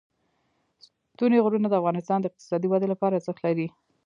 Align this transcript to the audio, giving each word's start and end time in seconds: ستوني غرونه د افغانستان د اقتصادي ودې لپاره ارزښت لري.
ستوني 1.13 1.37
غرونه 1.45 1.67
د 1.69 1.73
افغانستان 1.81 2.17
د 2.19 2.25
اقتصادي 2.29 2.67
ودې 2.69 2.87
لپاره 2.93 3.13
ارزښت 3.17 3.39
لري. 3.47 3.67